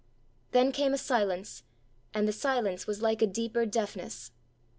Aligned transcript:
Then 0.49 0.71
came 0.71 0.95
a 0.95 0.97
silence, 0.97 1.61
and 2.11 2.27
the 2.27 2.31
silence 2.33 2.87
was 2.87 3.03
like 3.03 3.21
a 3.21 3.27
deeper 3.27 3.67
deafness. 3.67 4.31